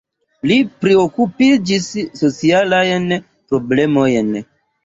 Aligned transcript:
Li 0.51 0.55
priokupiĝis 0.85 1.91
socialajn 2.21 3.07
problemojn. 3.23 4.37